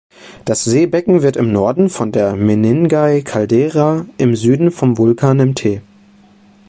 Das 0.45 0.63
Seebecken 0.63 1.21
wird 1.21 1.37
im 1.37 1.51
Norden 1.51 1.87
von 1.91 2.11
der 2.11 2.35
Menengai-Caldera, 2.35 4.07
im 4.17 4.35
Süden 4.35 4.71
vom 4.71 4.97
Vulkan 4.97 5.37
Mt. 5.37 5.81